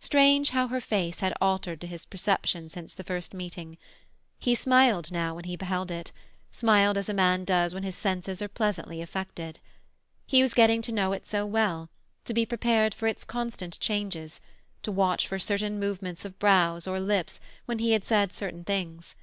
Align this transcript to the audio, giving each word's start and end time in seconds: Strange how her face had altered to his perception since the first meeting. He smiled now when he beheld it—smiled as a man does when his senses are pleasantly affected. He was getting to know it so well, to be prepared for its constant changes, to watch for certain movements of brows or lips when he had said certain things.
Strange 0.00 0.50
how 0.50 0.68
her 0.68 0.82
face 0.82 1.20
had 1.20 1.32
altered 1.40 1.80
to 1.80 1.86
his 1.86 2.04
perception 2.04 2.68
since 2.68 2.92
the 2.92 3.02
first 3.02 3.32
meeting. 3.32 3.78
He 4.38 4.54
smiled 4.54 5.10
now 5.10 5.34
when 5.34 5.44
he 5.44 5.56
beheld 5.56 5.90
it—smiled 5.90 6.98
as 6.98 7.08
a 7.08 7.14
man 7.14 7.46
does 7.46 7.72
when 7.72 7.82
his 7.82 7.96
senses 7.96 8.42
are 8.42 8.48
pleasantly 8.48 9.00
affected. 9.00 9.60
He 10.26 10.42
was 10.42 10.52
getting 10.52 10.82
to 10.82 10.92
know 10.92 11.12
it 11.14 11.24
so 11.26 11.46
well, 11.46 11.88
to 12.26 12.34
be 12.34 12.44
prepared 12.44 12.92
for 12.92 13.06
its 13.06 13.24
constant 13.24 13.80
changes, 13.80 14.42
to 14.82 14.92
watch 14.92 15.26
for 15.26 15.38
certain 15.38 15.78
movements 15.80 16.26
of 16.26 16.38
brows 16.38 16.86
or 16.86 17.00
lips 17.00 17.40
when 17.64 17.78
he 17.78 17.92
had 17.92 18.04
said 18.04 18.34
certain 18.34 18.64
things. 18.64 19.14